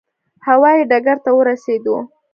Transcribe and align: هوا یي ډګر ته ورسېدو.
هوا 0.47 0.69
یي 0.77 0.83
ډګر 0.89 1.17
ته 1.25 1.31
ورسېدو. 1.33 1.97